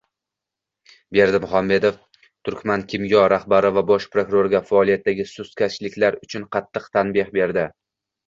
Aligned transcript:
Berdimuhamedov 1.17 1.97
Turkmankimyo 2.47 3.19
rahbari 3.35 3.71
va 3.77 3.83
bosh 3.91 4.09
prokurorga 4.15 4.63
faoliyatidagi 4.71 5.27
sustkashliklar 5.33 6.19
uchun 6.29 6.47
qattiq 6.57 6.89
tanbeh 6.99 7.33
berdi 7.39 7.67